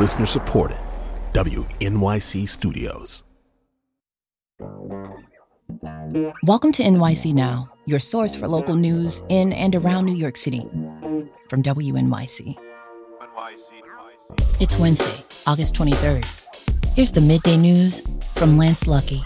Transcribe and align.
Listener 0.00 0.24
supported. 0.24 0.78
WNYC 1.34 2.48
Studios. 2.48 3.22
Welcome 6.42 6.72
to 6.72 6.82
NYC 6.82 7.34
Now, 7.34 7.70
your 7.84 8.00
source 8.00 8.34
for 8.34 8.48
local 8.48 8.76
news 8.76 9.22
in 9.28 9.52
and 9.52 9.76
around 9.76 10.06
New 10.06 10.16
York 10.16 10.38
City. 10.38 10.66
From 11.50 11.62
WNYC. 11.62 12.56
It's 14.58 14.78
Wednesday, 14.78 15.22
August 15.46 15.74
23rd. 15.74 16.24
Here's 16.94 17.12
the 17.12 17.20
midday 17.20 17.58
news 17.58 18.00
from 18.34 18.56
Lance 18.56 18.84
Luckey. 18.84 19.22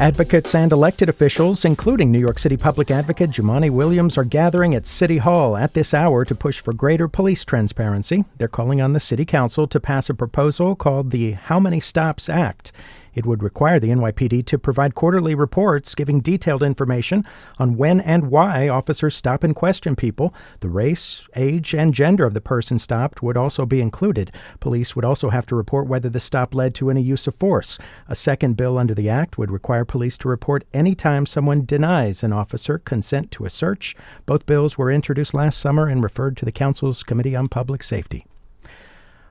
Advocates 0.00 0.54
and 0.54 0.72
elected 0.72 1.10
officials, 1.10 1.62
including 1.62 2.10
New 2.10 2.18
York 2.18 2.38
City 2.38 2.56
Public 2.56 2.90
Advocate 2.90 3.28
Jumaane 3.28 3.70
Williams, 3.72 4.16
are 4.16 4.24
gathering 4.24 4.74
at 4.74 4.86
City 4.86 5.18
Hall 5.18 5.58
at 5.58 5.74
this 5.74 5.92
hour 5.92 6.24
to 6.24 6.34
push 6.34 6.58
for 6.58 6.72
greater 6.72 7.06
police 7.06 7.44
transparency. 7.44 8.24
They're 8.38 8.48
calling 8.48 8.80
on 8.80 8.94
the 8.94 8.98
City 8.98 9.26
Council 9.26 9.66
to 9.66 9.78
pass 9.78 10.08
a 10.08 10.14
proposal 10.14 10.74
called 10.74 11.10
the 11.10 11.32
How 11.32 11.60
Many 11.60 11.80
Stops 11.80 12.30
Act. 12.30 12.72
It 13.14 13.26
would 13.26 13.42
require 13.42 13.80
the 13.80 13.90
NYPD 13.90 14.46
to 14.46 14.58
provide 14.58 14.94
quarterly 14.94 15.34
reports 15.34 15.94
giving 15.94 16.20
detailed 16.20 16.62
information 16.62 17.24
on 17.58 17.76
when 17.76 18.00
and 18.00 18.30
why 18.30 18.68
officers 18.68 19.16
stop 19.16 19.44
and 19.44 19.54
question 19.54 19.96
people. 19.96 20.34
The 20.60 20.68
race, 20.68 21.26
age, 21.36 21.74
and 21.74 21.92
gender 21.92 22.24
of 22.24 22.34
the 22.34 22.40
person 22.40 22.78
stopped 22.78 23.22
would 23.22 23.36
also 23.36 23.66
be 23.66 23.80
included. 23.80 24.32
Police 24.60 24.94
would 24.94 25.04
also 25.04 25.30
have 25.30 25.46
to 25.46 25.56
report 25.56 25.86
whether 25.86 26.08
the 26.08 26.20
stop 26.20 26.54
led 26.54 26.74
to 26.76 26.90
any 26.90 27.02
use 27.02 27.26
of 27.26 27.34
force. 27.34 27.78
A 28.08 28.14
second 28.14 28.56
bill 28.56 28.78
under 28.78 28.94
the 28.94 29.08
Act 29.08 29.38
would 29.38 29.50
require 29.50 29.84
police 29.84 30.16
to 30.18 30.28
report 30.28 30.64
any 30.72 30.94
time 30.94 31.26
someone 31.26 31.64
denies 31.64 32.22
an 32.22 32.32
officer 32.32 32.78
consent 32.78 33.30
to 33.32 33.44
a 33.44 33.50
search. 33.50 33.96
Both 34.26 34.46
bills 34.46 34.78
were 34.78 34.90
introduced 34.90 35.34
last 35.34 35.58
summer 35.58 35.88
and 35.88 36.02
referred 36.02 36.36
to 36.38 36.44
the 36.44 36.52
Council's 36.52 37.02
Committee 37.02 37.36
on 37.36 37.48
Public 37.48 37.82
Safety. 37.82 38.26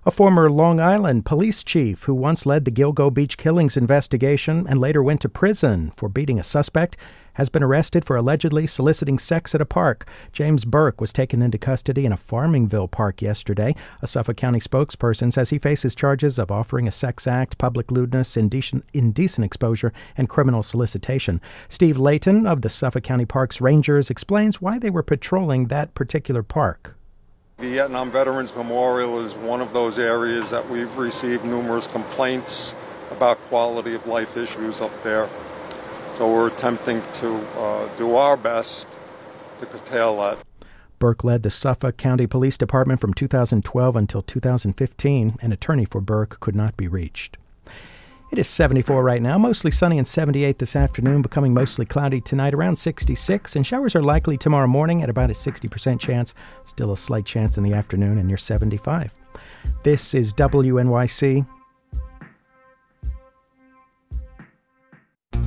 A 0.05 0.11
former 0.11 0.49
Long 0.49 0.79
Island 0.79 1.25
police 1.25 1.61
chief 1.61 2.03
who 2.03 2.13
once 2.13 2.45
led 2.45 2.63
the 2.63 2.71
Gilgo 2.71 3.13
Beach 3.13 3.37
killings 3.37 3.75
investigation 3.75 4.65
and 4.65 4.79
later 4.79 5.03
went 5.03 5.19
to 5.21 5.29
prison 5.29 5.91
for 5.97 6.07
beating 6.07 6.39
a 6.39 6.43
suspect 6.43 6.95
has 7.33 7.49
been 7.49 7.63
arrested 7.63 8.05
for 8.05 8.15
allegedly 8.15 8.65
soliciting 8.65 9.19
sex 9.19 9.53
at 9.53 9.59
a 9.59 9.65
park. 9.65 10.07
James 10.31 10.63
Burke 10.63 11.01
was 11.01 11.11
taken 11.11 11.41
into 11.41 11.57
custody 11.57 12.05
in 12.05 12.13
a 12.13 12.17
Farmingville 12.17 12.89
park 12.89 13.21
yesterday. 13.21 13.75
A 14.01 14.07
Suffolk 14.07 14.37
County 14.37 14.61
spokesperson 14.61 15.33
says 15.33 15.49
he 15.49 15.59
faces 15.59 15.93
charges 15.93 16.39
of 16.39 16.49
offering 16.49 16.87
a 16.87 16.91
sex 16.91 17.27
act, 17.27 17.57
public 17.57 17.91
lewdness, 17.91 18.37
indecent, 18.37 18.85
indecent 18.93 19.43
exposure, 19.43 19.91
and 20.15 20.29
criminal 20.29 20.63
solicitation. 20.63 21.41
Steve 21.67 21.97
Layton 21.99 22.47
of 22.47 22.61
the 22.61 22.69
Suffolk 22.69 23.03
County 23.03 23.25
Parks 23.25 23.59
Rangers 23.59 24.09
explains 24.09 24.61
why 24.61 24.79
they 24.79 24.89
were 24.89 25.03
patrolling 25.03 25.67
that 25.67 25.93
particular 25.93 26.41
park. 26.41 26.95
Vietnam 27.59 28.09
Veterans 28.09 28.55
Memorial 28.55 29.19
is 29.19 29.33
one 29.33 29.59
of 29.59 29.73
those 29.73 29.99
areas 29.99 30.49
that 30.49 30.69
we've 30.69 30.97
received 30.97 31.43
numerous 31.43 31.87
complaints 31.87 32.73
about 33.11 33.37
quality 33.49 33.93
of 33.93 34.07
life 34.07 34.37
issues 34.37 34.79
up 34.79 34.91
there. 35.03 35.27
So 36.13 36.33
we're 36.33 36.47
attempting 36.47 37.01
to 37.15 37.35
uh, 37.59 37.89
do 37.97 38.15
our 38.15 38.37
best 38.37 38.87
to 39.59 39.65
curtail 39.65 40.17
that. 40.21 40.37
Burke 40.99 41.25
led 41.25 41.43
the 41.43 41.49
Suffolk 41.49 41.97
County 41.97 42.27
Police 42.27 42.57
Department 42.57 43.01
from 43.01 43.13
2012 43.13 43.95
until 43.95 44.21
2015. 44.21 45.37
An 45.41 45.51
attorney 45.51 45.83
for 45.83 45.99
Burke 45.99 46.39
could 46.39 46.55
not 46.55 46.77
be 46.77 46.87
reached. 46.87 47.35
It 48.31 48.37
is 48.37 48.47
74 48.47 49.03
right 49.03 49.23
now, 49.23 49.39
mostly 49.39 49.71
sunny 49.71 49.97
and 49.97 50.05
78 50.05 50.59
this 50.59 50.75
afternoon, 50.75 51.23
becoming 51.23 51.51
mostly 51.51 51.83
cloudy 51.83 52.21
tonight 52.21 52.53
around 52.53 52.75
66, 52.75 53.55
and 53.55 53.65
showers 53.65 53.95
are 53.95 54.03
likely 54.03 54.37
tomorrow 54.37 54.67
morning 54.67 55.01
at 55.01 55.09
about 55.09 55.31
a 55.31 55.33
60% 55.33 55.99
chance, 55.99 56.35
still 56.63 56.91
a 56.91 56.97
slight 56.97 57.25
chance 57.25 57.57
in 57.57 57.63
the 57.63 57.73
afternoon 57.73 58.19
and 58.19 58.27
near 58.27 58.37
75. 58.37 59.15
This 59.81 60.13
is 60.13 60.31
WNYC. 60.33 61.43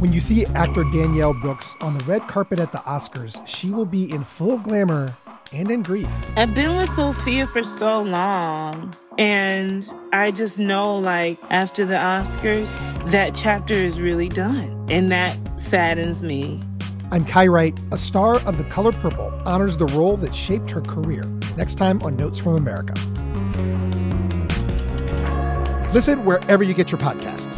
When 0.01 0.13
you 0.13 0.19
see 0.19 0.45
actor 0.47 0.83
Danielle 0.83 1.35
Brooks 1.35 1.77
on 1.81 1.97
the 1.97 2.05
red 2.05 2.27
carpet 2.27 2.59
at 2.59 2.73
the 2.73 2.79
Oscars, 2.79 3.47
she 3.47 3.71
will 3.71 3.87
be 3.87 4.13
in 4.13 4.25
full 4.25 4.59
glamour 4.59 5.17
and 5.53 5.71
in 5.71 5.85
grief. 5.85 6.13
I've 6.37 6.53
been 6.53 6.77
with 6.77 6.91
Sophia 6.91 7.47
for 7.47 7.63
so 7.63 8.03
long. 8.03 8.97
And 9.19 9.89
I 10.13 10.31
just 10.31 10.59
know, 10.59 10.97
like, 10.97 11.39
after 11.51 11.85
the 11.85 11.97
Oscars, 11.97 12.71
that 13.11 13.35
chapter 13.35 13.75
is 13.75 14.01
really 14.01 14.29
done. 14.29 14.87
And 14.91 15.13
that 15.13 15.39
saddens 15.61 16.23
me. 16.23 16.63
I'm 17.11 17.25
Kai 17.27 17.47
Wright. 17.47 17.79
A 17.93 17.99
star 17.99 18.37
of 18.47 18.57
The 18.57 18.65
Color 18.65 18.93
Purple 18.93 19.31
honors 19.45 19.77
the 19.77 19.87
role 19.87 20.17
that 20.17 20.35
shaped 20.35 20.71
her 20.71 20.81
career. 20.81 21.25
Next 21.59 21.75
time 21.75 22.03
on 22.03 22.17
Notes 22.17 22.39
from 22.39 22.57
America. 22.57 22.95
Listen 25.93 26.25
wherever 26.25 26.63
you 26.63 26.73
get 26.73 26.91
your 26.91 26.99
podcasts. 26.99 27.55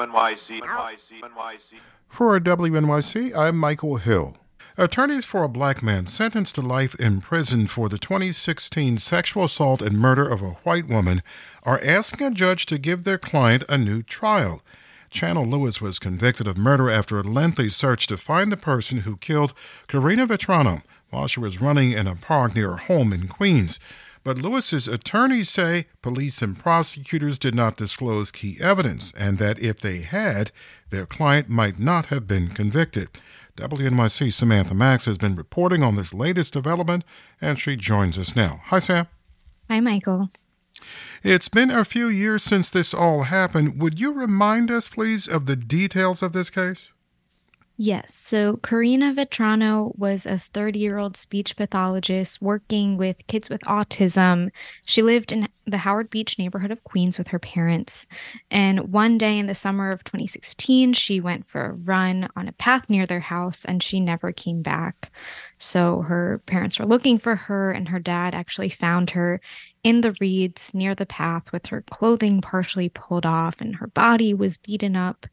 NYC, 0.00 0.60
NYC, 0.60 1.20
NYC. 1.22 1.78
For 2.08 2.40
WNYC, 2.40 3.36
I'm 3.36 3.56
Michael 3.56 3.96
Hill. 3.96 4.36
Attorneys 4.80 5.24
for 5.24 5.42
a 5.42 5.48
black 5.48 5.82
man 5.82 6.06
sentenced 6.06 6.54
to 6.54 6.60
life 6.60 6.94
in 7.00 7.20
prison 7.20 7.66
for 7.66 7.88
the 7.88 7.98
2016 7.98 8.98
sexual 8.98 9.42
assault 9.42 9.82
and 9.82 9.98
murder 9.98 10.28
of 10.28 10.40
a 10.40 10.50
white 10.62 10.86
woman 10.86 11.20
are 11.64 11.80
asking 11.82 12.28
a 12.28 12.30
judge 12.30 12.64
to 12.66 12.78
give 12.78 13.02
their 13.02 13.18
client 13.18 13.64
a 13.68 13.76
new 13.76 14.04
trial. 14.04 14.62
Chanel 15.10 15.44
Lewis 15.44 15.80
was 15.80 15.98
convicted 15.98 16.46
of 16.46 16.56
murder 16.56 16.88
after 16.88 17.18
a 17.18 17.24
lengthy 17.24 17.68
search 17.68 18.06
to 18.06 18.16
find 18.16 18.52
the 18.52 18.56
person 18.56 18.98
who 18.98 19.16
killed 19.16 19.52
Karina 19.88 20.28
Vetrano 20.28 20.82
while 21.10 21.26
she 21.26 21.40
was 21.40 21.60
running 21.60 21.90
in 21.90 22.06
a 22.06 22.14
park 22.14 22.54
near 22.54 22.70
her 22.70 22.76
home 22.76 23.12
in 23.12 23.26
Queens. 23.26 23.80
But 24.28 24.36
Lewis's 24.36 24.86
attorneys 24.86 25.48
say 25.48 25.86
police 26.02 26.42
and 26.42 26.54
prosecutors 26.54 27.38
did 27.38 27.54
not 27.54 27.78
disclose 27.78 28.30
key 28.30 28.58
evidence 28.60 29.10
and 29.18 29.38
that 29.38 29.58
if 29.58 29.80
they 29.80 30.02
had, 30.02 30.52
their 30.90 31.06
client 31.06 31.48
might 31.48 31.78
not 31.78 32.06
have 32.12 32.26
been 32.26 32.50
convicted. 32.50 33.08
WNYC 33.56 34.30
Samantha 34.30 34.74
Max 34.74 35.06
has 35.06 35.16
been 35.16 35.34
reporting 35.34 35.82
on 35.82 35.96
this 35.96 36.12
latest 36.12 36.52
development, 36.52 37.04
and 37.40 37.58
she 37.58 37.74
joins 37.74 38.18
us 38.18 38.36
now. 38.36 38.60
Hi, 38.66 38.80
Sam. 38.80 39.06
Hi, 39.70 39.80
Michael. 39.80 40.28
It's 41.22 41.48
been 41.48 41.70
a 41.70 41.86
few 41.86 42.10
years 42.10 42.42
since 42.42 42.68
this 42.68 42.92
all 42.92 43.22
happened. 43.22 43.80
Would 43.80 43.98
you 43.98 44.12
remind 44.12 44.70
us, 44.70 44.88
please, 44.88 45.26
of 45.26 45.46
the 45.46 45.56
details 45.56 46.22
of 46.22 46.34
this 46.34 46.50
case? 46.50 46.92
Yes. 47.80 48.12
So 48.12 48.56
Karina 48.56 49.14
Vetrano 49.14 49.96
was 49.96 50.26
a 50.26 50.36
30 50.36 50.80
year 50.80 50.98
old 50.98 51.16
speech 51.16 51.54
pathologist 51.54 52.42
working 52.42 52.96
with 52.96 53.24
kids 53.28 53.48
with 53.48 53.60
autism. 53.62 54.50
She 54.84 55.00
lived 55.00 55.30
in 55.30 55.46
the 55.64 55.76
Howard 55.78 56.10
Beach 56.10 56.40
neighborhood 56.40 56.72
of 56.72 56.82
Queens 56.82 57.18
with 57.18 57.28
her 57.28 57.38
parents. 57.38 58.08
And 58.50 58.92
one 58.92 59.16
day 59.16 59.38
in 59.38 59.46
the 59.46 59.54
summer 59.54 59.92
of 59.92 60.02
2016, 60.02 60.94
she 60.94 61.20
went 61.20 61.46
for 61.46 61.66
a 61.66 61.72
run 61.72 62.28
on 62.34 62.48
a 62.48 62.52
path 62.52 62.90
near 62.90 63.06
their 63.06 63.20
house 63.20 63.64
and 63.64 63.80
she 63.80 64.00
never 64.00 64.32
came 64.32 64.60
back. 64.60 65.12
So 65.60 66.02
her 66.02 66.42
parents 66.46 66.80
were 66.80 66.86
looking 66.86 67.18
for 67.18 67.34
her, 67.36 67.70
and 67.72 67.88
her 67.88 67.98
dad 68.00 68.34
actually 68.34 68.70
found 68.70 69.10
her 69.10 69.40
in 69.84 70.00
the 70.00 70.16
reeds 70.20 70.74
near 70.74 70.96
the 70.96 71.06
path 71.06 71.52
with 71.52 71.66
her 71.66 71.82
clothing 71.90 72.40
partially 72.40 72.88
pulled 72.88 73.24
off 73.24 73.60
and 73.60 73.76
her 73.76 73.86
body 73.86 74.34
was 74.34 74.58
beaten 74.58 74.96
up 74.96 75.26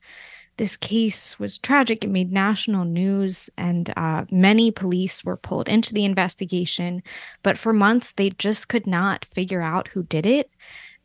this 0.57 0.77
case 0.77 1.37
was 1.37 1.57
tragic. 1.57 2.03
It 2.03 2.09
made 2.09 2.31
national 2.31 2.85
news, 2.85 3.49
and 3.57 3.91
uh, 3.97 4.25
many 4.31 4.71
police 4.71 5.23
were 5.23 5.37
pulled 5.37 5.67
into 5.67 5.93
the 5.93 6.05
investigation. 6.05 7.03
But 7.43 7.57
for 7.57 7.73
months, 7.73 8.13
they 8.13 8.29
just 8.29 8.69
could 8.69 8.87
not 8.87 9.25
figure 9.25 9.61
out 9.61 9.89
who 9.89 10.03
did 10.03 10.25
it. 10.25 10.49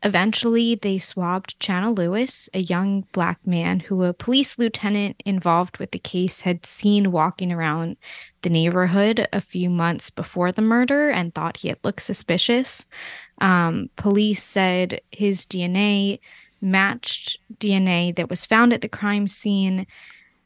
Eventually, 0.03 0.73
they 0.73 0.97
swabbed 0.97 1.61
Chanel 1.61 1.93
Lewis, 1.93 2.49
a 2.55 2.59
young 2.59 3.01
black 3.11 3.45
man 3.45 3.81
who 3.81 4.03
a 4.03 4.13
police 4.13 4.57
lieutenant 4.57 5.21
involved 5.25 5.77
with 5.77 5.91
the 5.91 5.99
case 5.99 6.41
had 6.41 6.65
seen 6.65 7.11
walking 7.11 7.51
around 7.51 7.97
the 8.41 8.49
neighborhood 8.49 9.27
a 9.31 9.39
few 9.39 9.69
months 9.69 10.09
before 10.09 10.51
the 10.51 10.61
murder 10.61 11.09
and 11.09 11.35
thought 11.35 11.57
he 11.57 11.67
had 11.67 11.77
looked 11.83 12.01
suspicious. 12.01 12.87
Um, 13.41 13.91
police 13.95 14.43
said 14.43 15.01
his 15.11 15.45
DNA 15.45 16.19
matched 16.61 17.39
DNA 17.57 18.15
that 18.15 18.29
was 18.29 18.45
found 18.45 18.73
at 18.73 18.81
the 18.81 18.89
crime 18.89 19.27
scene. 19.27 19.87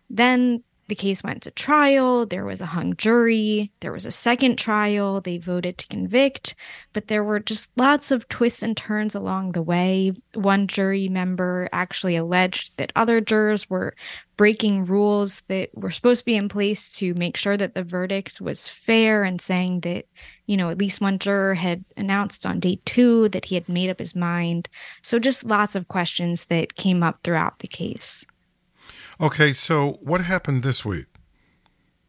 Then 0.09 0.63
the 0.87 0.95
case 0.95 1.23
went 1.23 1.43
to 1.43 1.51
trial. 1.51 2.25
There 2.25 2.45
was 2.45 2.61
a 2.61 2.67
hung 2.67 2.95
jury. 2.95 3.71
There 3.79 3.91
was 3.91 4.05
a 4.05 4.11
second 4.11 4.57
trial. 4.57 5.19
They 5.19 5.37
voted 5.37 5.77
to 5.79 5.87
convict, 5.87 6.53
but 6.93 7.07
there 7.07 7.23
were 7.23 7.39
just 7.39 7.71
lots 7.75 8.11
of 8.11 8.29
twists 8.29 8.61
and 8.61 8.77
turns 8.77 9.15
along 9.15 9.53
the 9.53 9.63
way. 9.63 10.13
One 10.35 10.67
jury 10.67 11.07
member 11.07 11.69
actually 11.73 12.15
alleged 12.15 12.77
that 12.77 12.91
other 12.95 13.19
jurors 13.19 13.69
were 13.69 13.95
breaking 14.37 14.85
rules 14.85 15.41
that 15.47 15.69
were 15.73 15.91
supposed 15.91 16.19
to 16.19 16.25
be 16.25 16.35
in 16.35 16.49
place 16.49 16.93
to 16.97 17.13
make 17.15 17.37
sure 17.37 17.57
that 17.57 17.73
the 17.73 17.83
verdict 17.83 18.41
was 18.41 18.67
fair 18.67 19.23
and 19.23 19.39
saying 19.39 19.79
that, 19.79 20.05
you 20.45 20.57
know, 20.57 20.69
at 20.69 20.77
least 20.77 21.01
one 21.01 21.17
juror 21.17 21.55
had 21.55 21.83
announced 21.97 22.45
on 22.45 22.59
day 22.59 22.79
two 22.85 23.29
that 23.29 23.45
he 23.45 23.55
had 23.55 23.69
made 23.69 23.89
up 23.89 23.99
his 23.99 24.15
mind. 24.15 24.67
So 25.01 25.19
just 25.19 25.45
lots 25.45 25.75
of 25.75 25.87
questions 25.87 26.45
that 26.45 26.75
came 26.75 27.01
up 27.01 27.19
throughout 27.23 27.59
the 27.59 27.67
case. 27.67 28.25
Okay, 29.19 29.51
so 29.53 29.97
what 30.01 30.21
happened 30.21 30.63
this 30.63 30.83
week? 30.83 31.05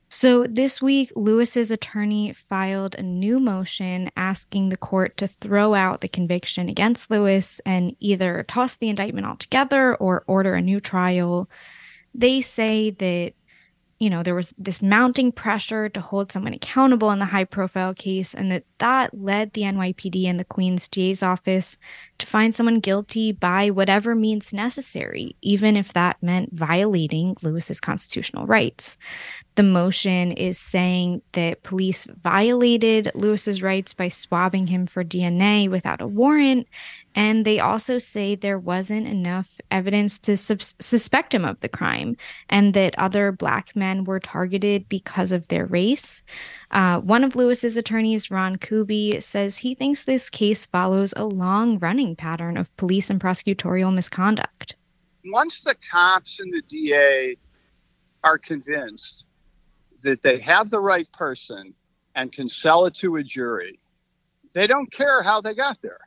So 0.09 0.45
this 0.45 0.81
week, 0.81 1.11
Lewis's 1.15 1.71
attorney 1.71 2.33
filed 2.33 2.95
a 2.95 3.03
new 3.03 3.39
motion 3.41 4.11
asking 4.17 4.69
the 4.69 4.77
court 4.77 5.17
to 5.19 5.27
throw 5.27 5.75
out 5.75 6.01
the 6.01 6.09
conviction 6.09 6.69
against 6.69 7.11
Lewis 7.11 7.61
and 7.67 7.95
either 8.01 8.45
toss 8.49 8.77
the 8.77 8.89
indictment 8.89 9.27
altogether 9.27 9.95
or 9.97 10.25
order 10.27 10.55
a 10.55 10.63
new 10.63 10.81
trial. 10.81 11.51
They 12.15 12.41
say 12.41 12.91
that 12.91 13.35
you 13.99 14.11
know, 14.11 14.23
there 14.23 14.35
was 14.35 14.53
this 14.59 14.83
mounting 14.83 15.33
pressure 15.33 15.89
to 15.89 16.01
hold 16.01 16.31
someone 16.31 16.53
accountable 16.53 17.11
in 17.11 17.19
the 17.19 17.25
high 17.25 17.45
profile 17.45 17.95
case, 17.95 18.35
and 18.35 18.51
that 18.53 18.65
that 18.79 19.19
led 19.19 19.53
the 19.53 19.63
NYPD 19.63 20.27
and 20.27 20.39
the 20.39 20.45
Queen's 20.45 20.87
DA's 20.87 21.23
office 21.23 21.79
to 22.19 22.27
find 22.27 22.55
someone 22.55 22.81
guilty 22.81 23.33
by 23.33 23.71
whatever 23.71 24.15
means 24.15 24.53
necessary, 24.53 25.35
even 25.41 25.77
if 25.77 25.95
that 25.95 26.23
meant 26.23 26.53
violating 26.53 27.37
Lewis's 27.43 27.81
constitutional 27.81 28.47
rights. 28.47 28.99
The 29.55 29.63
motion 29.63 30.33
is 30.33 30.59
saying 30.59 31.23
that 31.33 31.63
police 31.63 32.05
violated 32.05 33.11
Lewis's 33.15 33.63
rights 33.63 33.95
by 33.95 34.09
swabbing 34.09 34.67
him 34.67 34.87
for 34.87 35.03
DNA 35.03 35.71
without 35.71 36.03
a 36.03 36.07
warrant 36.07 36.69
and 37.17 37.47
they 37.47 37.59
also 37.59 37.99
say 37.99 38.35
there 38.35 38.59
wasn't 38.59 39.07
enough 39.09 39.59
evidence 39.71 40.19
to 40.19 40.37
sub- 40.37 40.61
suspect 40.61 41.33
him 41.33 41.47
of 41.47 41.59
the 41.61 41.69
crime 41.69 42.15
and 42.51 42.75
that 42.75 42.97
other 42.99 43.33
black 43.33 43.75
men 43.75 44.05
were 44.05 44.21
targeted 44.21 44.87
because 44.91 45.33
of 45.33 45.49
their 45.49 45.65
race. 45.65 46.23
Uh, 46.71 47.01
one 47.01 47.25
of 47.25 47.35
Lewis's 47.35 47.79
attorneys, 47.79 48.31
Ron 48.31 48.57
Kuby, 48.57 49.19
says 49.21 49.57
he 49.57 49.75
thinks 49.75 50.05
this 50.05 50.29
case 50.29 50.67
follows 50.67 51.15
a 51.17 51.25
long 51.25 51.79
running 51.79 52.15
pattern 52.15 52.59
of 52.59 52.77
police 52.77 53.09
and 53.09 53.19
prosecutorial 53.19 53.93
misconduct. 53.95 54.77
Once 55.25 55.63
the 55.63 55.75
cops 55.91 56.39
and 56.39 56.53
the 56.53 56.63
DA 56.69 57.37
are 58.23 58.39
convinced 58.39 59.27
that 60.03 60.21
they 60.21 60.39
have 60.39 60.69
the 60.69 60.81
right 60.81 61.11
person 61.13 61.73
and 62.15 62.31
can 62.31 62.49
sell 62.49 62.85
it 62.85 62.95
to 62.97 63.17
a 63.17 63.23
jury, 63.23 63.79
they 64.53 64.67
don't 64.67 64.93
care 64.93 65.23
how 65.23 65.41
they 65.41 65.55
got 65.55 65.79
there 65.83 66.06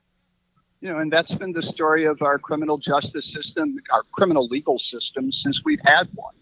you 0.82 0.90
know, 0.90 1.00
and 1.00 1.12
that's 1.12 1.36
been 1.36 1.52
the 1.52 1.64
story 1.64 2.06
of 2.06 2.22
our 2.22 2.40
criminal 2.40 2.78
justice 2.78 3.32
system, 3.32 3.78
our 3.92 4.04
criminal 4.12 4.48
legal 4.48 4.80
system 4.80 5.32
since 5.32 5.64
we've 5.66 5.82
had 5.84 6.08
one. 6.16 6.34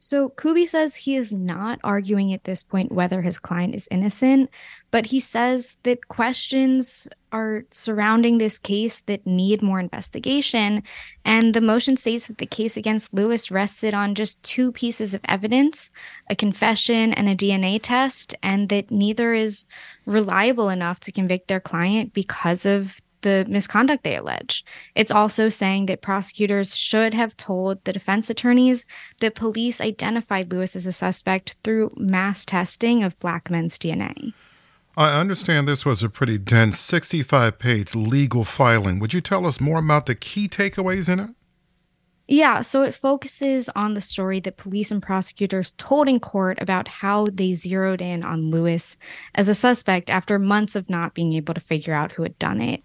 So 0.00 0.28
Kuby 0.28 0.64
says 0.66 0.94
he 0.94 1.16
is 1.16 1.32
not 1.32 1.80
arguing 1.82 2.32
at 2.32 2.44
this 2.44 2.62
point 2.62 2.92
whether 2.92 3.20
his 3.20 3.38
client 3.38 3.74
is 3.74 3.88
innocent, 3.90 4.48
but 4.92 5.06
he 5.06 5.18
says 5.18 5.76
that 5.82 6.06
questions 6.06 7.08
are 7.32 7.64
surrounding 7.72 8.38
this 8.38 8.58
case 8.58 9.00
that 9.02 9.26
need 9.26 9.60
more 9.60 9.80
investigation. 9.80 10.84
And 11.24 11.52
the 11.52 11.60
motion 11.60 11.96
states 11.96 12.28
that 12.28 12.38
the 12.38 12.46
case 12.46 12.76
against 12.76 13.12
Lewis 13.12 13.50
rested 13.50 13.92
on 13.92 14.14
just 14.14 14.40
two 14.44 14.70
pieces 14.70 15.14
of 15.14 15.20
evidence 15.24 15.90
a 16.30 16.36
confession 16.36 17.12
and 17.12 17.28
a 17.28 17.34
DNA 17.34 17.80
test, 17.82 18.36
and 18.40 18.68
that 18.68 18.92
neither 18.92 19.34
is 19.34 19.64
reliable 20.06 20.68
enough 20.68 21.00
to 21.00 21.12
convict 21.12 21.48
their 21.48 21.60
client 21.60 22.14
because 22.14 22.64
of 22.64 23.00
the 23.22 23.44
misconduct 23.48 24.04
they 24.04 24.16
allege. 24.16 24.64
It's 24.94 25.12
also 25.12 25.48
saying 25.48 25.86
that 25.86 26.02
prosecutors 26.02 26.76
should 26.76 27.14
have 27.14 27.36
told 27.36 27.84
the 27.84 27.92
defense 27.92 28.30
attorneys 28.30 28.86
that 29.20 29.34
police 29.34 29.80
identified 29.80 30.52
Lewis 30.52 30.76
as 30.76 30.86
a 30.86 30.92
suspect 30.92 31.56
through 31.64 31.92
mass 31.96 32.44
testing 32.44 33.02
of 33.02 33.18
black 33.18 33.50
men's 33.50 33.78
DNA. 33.78 34.32
I 34.96 35.18
understand 35.18 35.68
this 35.68 35.86
was 35.86 36.02
a 36.02 36.08
pretty 36.08 36.38
dense 36.38 36.78
65 36.78 37.58
page 37.58 37.94
legal 37.94 38.42
filing. 38.44 38.98
Would 38.98 39.14
you 39.14 39.20
tell 39.20 39.46
us 39.46 39.60
more 39.60 39.78
about 39.78 40.06
the 40.06 40.16
key 40.16 40.48
takeaways 40.48 41.08
in 41.08 41.20
it? 41.20 41.30
Yeah, 42.30 42.60
so 42.60 42.82
it 42.82 42.94
focuses 42.94 43.70
on 43.70 43.94
the 43.94 44.02
story 44.02 44.38
that 44.40 44.58
police 44.58 44.90
and 44.90 45.02
prosecutors 45.02 45.70
told 45.78 46.10
in 46.10 46.20
court 46.20 46.60
about 46.60 46.86
how 46.86 47.26
they 47.32 47.54
zeroed 47.54 48.02
in 48.02 48.22
on 48.22 48.50
Lewis 48.50 48.98
as 49.34 49.48
a 49.48 49.54
suspect 49.54 50.10
after 50.10 50.38
months 50.38 50.76
of 50.76 50.90
not 50.90 51.14
being 51.14 51.32
able 51.32 51.54
to 51.54 51.60
figure 51.60 51.94
out 51.94 52.12
who 52.12 52.22
had 52.22 52.38
done 52.38 52.60
it. 52.60 52.82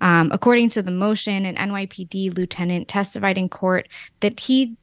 Um, 0.00 0.30
according 0.32 0.70
to 0.70 0.82
the 0.82 0.90
motion, 0.90 1.44
an 1.44 1.56
NYPD 1.56 2.38
lieutenant 2.38 2.88
testified 2.88 3.36
in 3.36 3.50
court 3.50 3.86
that 4.20 4.40
he 4.40 4.78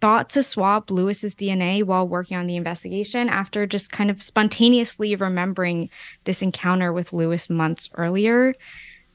thought 0.00 0.30
to 0.30 0.42
swap 0.42 0.90
Lewis's 0.90 1.36
DNA 1.36 1.84
while 1.84 2.08
working 2.08 2.36
on 2.36 2.48
the 2.48 2.56
investigation 2.56 3.28
after 3.28 3.66
just 3.68 3.92
kind 3.92 4.10
of 4.10 4.20
spontaneously 4.20 5.14
remembering 5.14 5.90
this 6.24 6.42
encounter 6.42 6.92
with 6.92 7.12
Lewis 7.12 7.48
months 7.48 7.88
earlier. 7.94 8.54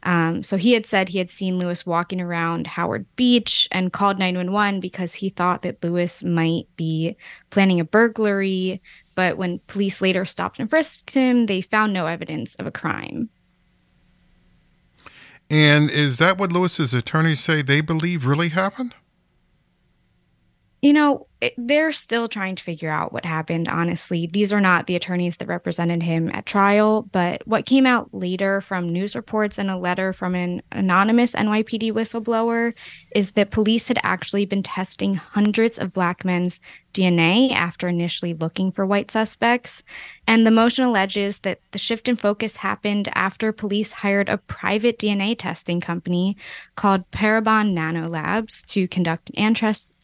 Um, 0.03 0.43
so 0.43 0.57
he 0.57 0.73
had 0.73 0.85
said 0.85 1.09
he 1.09 1.17
had 1.17 1.31
seen 1.31 1.57
Lewis 1.57 1.85
walking 1.85 2.19
around 2.19 2.67
Howard 2.67 3.05
Beach 3.15 3.67
and 3.71 3.93
called 3.93 4.19
911 4.19 4.81
because 4.81 5.13
he 5.15 5.29
thought 5.29 5.61
that 5.61 5.81
Lewis 5.81 6.23
might 6.23 6.67
be 6.75 7.15
planning 7.49 7.79
a 7.79 7.85
burglary. 7.85 8.81
But 9.15 9.37
when 9.37 9.59
police 9.67 10.01
later 10.01 10.25
stopped 10.25 10.59
and 10.59 10.69
frisked 10.69 11.11
him, 11.11 11.45
they 11.45 11.61
found 11.61 11.93
no 11.93 12.07
evidence 12.07 12.55
of 12.55 12.67
a 12.67 12.71
crime. 12.71 13.29
And 15.49 15.89
is 15.89 16.17
that 16.17 16.37
what 16.37 16.51
Lewis's 16.51 16.93
attorneys 16.93 17.39
say 17.39 17.61
they 17.61 17.81
believe 17.81 18.25
really 18.25 18.49
happened? 18.49 18.95
You 20.81 20.91
know, 20.91 21.27
they're 21.57 21.91
still 21.91 22.27
trying 22.27 22.55
to 22.55 22.63
figure 22.63 22.89
out 22.89 23.13
what 23.13 23.25
happened, 23.25 23.67
honestly. 23.67 24.27
These 24.27 24.53
are 24.53 24.61
not 24.61 24.87
the 24.87 24.95
attorneys 24.95 25.37
that 25.37 25.47
represented 25.47 26.03
him 26.03 26.29
at 26.29 26.45
trial, 26.45 27.03
but 27.11 27.45
what 27.47 27.65
came 27.65 27.85
out 27.85 28.13
later 28.13 28.61
from 28.61 28.89
news 28.89 29.15
reports 29.15 29.57
and 29.57 29.69
a 29.69 29.77
letter 29.77 30.13
from 30.13 30.35
an 30.35 30.61
anonymous 30.71 31.33
NYPD 31.33 31.91
whistleblower 31.91 32.73
is 33.15 33.31
that 33.31 33.51
police 33.51 33.87
had 33.87 33.99
actually 34.03 34.45
been 34.45 34.63
testing 34.63 35.15
hundreds 35.15 35.79
of 35.79 35.93
black 35.93 36.23
men's 36.23 36.59
DNA 36.93 37.51
after 37.51 37.87
initially 37.87 38.33
looking 38.33 38.71
for 38.71 38.85
white 38.85 39.11
suspects. 39.11 39.83
And 40.27 40.45
the 40.45 40.51
motion 40.51 40.85
alleges 40.85 41.39
that 41.39 41.59
the 41.71 41.79
shift 41.79 42.07
in 42.07 42.15
focus 42.15 42.57
happened 42.57 43.09
after 43.13 43.51
police 43.51 43.91
hired 43.91 44.29
a 44.29 44.37
private 44.37 44.99
DNA 44.99 45.35
testing 45.37 45.81
company 45.81 46.37
called 46.75 47.09
Parabon 47.11 47.73
Nanolabs 47.73 48.63
to 48.67 48.87
conduct 48.87 49.31
an 49.35 49.55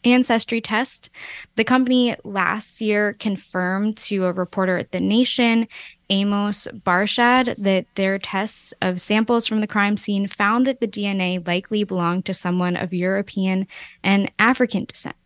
ancestry 0.04 0.60
test. 0.60 1.10
The 1.56 1.64
company 1.64 2.16
last 2.24 2.80
year 2.80 3.14
confirmed 3.14 3.96
to 3.98 4.26
a 4.26 4.32
reporter 4.32 4.78
at 4.78 4.92
The 4.92 5.00
Nation 5.00 5.68
Amos 6.08 6.66
Barshad 6.84 7.56
that 7.56 7.86
their 7.94 8.18
tests 8.18 8.74
of 8.82 9.00
samples 9.00 9.46
from 9.46 9.60
the 9.60 9.66
crime 9.66 9.96
scene 9.96 10.26
found 10.26 10.66
that 10.66 10.80
the 10.80 10.88
DNA 10.88 11.46
likely 11.46 11.84
belonged 11.84 12.26
to 12.26 12.34
someone 12.34 12.76
of 12.76 12.92
European 12.92 13.66
and 14.02 14.30
African 14.38 14.84
descent. 14.84 15.16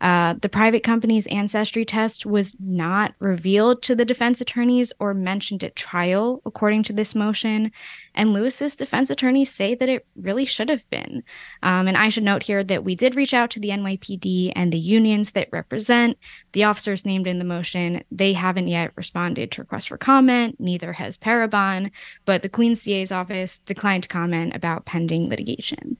Uh, 0.00 0.34
the 0.40 0.48
private 0.48 0.82
company's 0.82 1.26
ancestry 1.28 1.84
test 1.84 2.26
was 2.26 2.56
not 2.60 3.14
revealed 3.18 3.82
to 3.82 3.94
the 3.94 4.04
defense 4.04 4.40
attorneys 4.40 4.92
or 4.98 5.14
mentioned 5.14 5.62
at 5.62 5.76
trial, 5.76 6.42
according 6.44 6.82
to 6.82 6.92
this 6.92 7.14
motion. 7.14 7.70
And 8.14 8.32
Lewis's 8.32 8.76
defense 8.76 9.10
attorneys 9.10 9.50
say 9.50 9.74
that 9.74 9.88
it 9.88 10.06
really 10.16 10.44
should 10.44 10.68
have 10.68 10.88
been. 10.90 11.22
Um, 11.62 11.88
and 11.88 11.96
I 11.96 12.08
should 12.08 12.24
note 12.24 12.42
here 12.42 12.64
that 12.64 12.84
we 12.84 12.94
did 12.94 13.14
reach 13.14 13.34
out 13.34 13.50
to 13.50 13.60
the 13.60 13.70
NYPD 13.70 14.52
and 14.54 14.72
the 14.72 14.78
unions 14.78 15.32
that 15.32 15.48
represent 15.52 16.18
the 16.52 16.64
officers 16.64 17.06
named 17.06 17.26
in 17.26 17.38
the 17.38 17.44
motion. 17.44 18.02
They 18.10 18.32
haven't 18.32 18.68
yet 18.68 18.92
responded 18.96 19.50
to 19.52 19.62
requests 19.62 19.86
for 19.86 19.98
comment, 19.98 20.56
neither 20.58 20.92
has 20.92 21.16
Parabon, 21.16 21.90
but 22.24 22.42
the 22.42 22.48
Queen's 22.48 22.82
DA's 22.84 23.12
office 23.12 23.58
declined 23.58 24.02
to 24.04 24.08
comment 24.08 24.54
about 24.54 24.84
pending 24.84 25.28
litigation. 25.28 25.96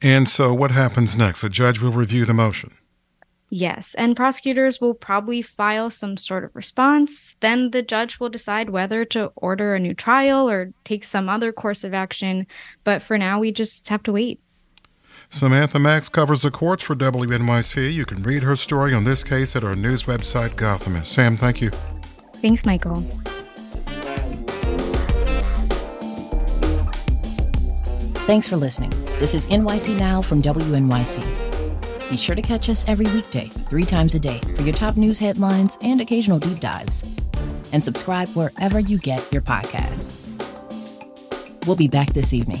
And 0.00 0.28
so, 0.28 0.54
what 0.54 0.70
happens 0.70 1.16
next? 1.16 1.42
The 1.42 1.48
judge 1.48 1.80
will 1.80 1.92
review 1.92 2.24
the 2.24 2.34
motion. 2.34 2.70
Yes, 3.50 3.94
and 3.94 4.14
prosecutors 4.14 4.80
will 4.80 4.92
probably 4.92 5.40
file 5.40 5.88
some 5.88 6.16
sort 6.18 6.44
of 6.44 6.54
response. 6.54 7.36
Then 7.40 7.70
the 7.70 7.82
judge 7.82 8.20
will 8.20 8.28
decide 8.28 8.70
whether 8.70 9.04
to 9.06 9.32
order 9.36 9.74
a 9.74 9.80
new 9.80 9.94
trial 9.94 10.48
or 10.50 10.72
take 10.84 11.02
some 11.02 11.28
other 11.28 11.50
course 11.50 11.82
of 11.82 11.94
action. 11.94 12.46
But 12.84 13.02
for 13.02 13.16
now, 13.16 13.38
we 13.40 13.50
just 13.50 13.88
have 13.88 14.02
to 14.04 14.12
wait. 14.12 14.40
Samantha 15.30 15.78
Max 15.78 16.08
covers 16.08 16.42
the 16.42 16.50
courts 16.50 16.82
for 16.82 16.94
WNYC. 16.94 17.92
You 17.92 18.04
can 18.04 18.22
read 18.22 18.42
her 18.42 18.54
story 18.54 18.94
on 18.94 19.04
this 19.04 19.24
case 19.24 19.56
at 19.56 19.64
our 19.64 19.74
news 19.74 20.04
website, 20.04 20.54
Gothamist. 20.54 21.06
Sam, 21.06 21.36
thank 21.36 21.60
you. 21.60 21.70
Thanks, 22.40 22.64
Michael. 22.66 23.02
Thanks 28.26 28.46
for 28.46 28.56
listening. 28.56 28.92
This 29.18 29.34
is 29.34 29.48
NYC 29.48 29.98
Now 29.98 30.22
from 30.22 30.40
WNYC. 30.42 32.08
Be 32.08 32.16
sure 32.16 32.36
to 32.36 32.40
catch 32.40 32.68
us 32.68 32.84
every 32.86 33.06
weekday, 33.06 33.48
three 33.68 33.84
times 33.84 34.14
a 34.14 34.20
day, 34.20 34.38
for 34.54 34.62
your 34.62 34.72
top 34.72 34.96
news 34.96 35.18
headlines 35.18 35.76
and 35.82 36.00
occasional 36.00 36.38
deep 36.38 36.60
dives. 36.60 37.04
And 37.72 37.82
subscribe 37.82 38.28
wherever 38.36 38.78
you 38.78 38.96
get 38.96 39.20
your 39.32 39.42
podcasts. 39.42 40.18
We'll 41.66 41.74
be 41.74 41.88
back 41.88 42.12
this 42.12 42.32
evening. 42.32 42.60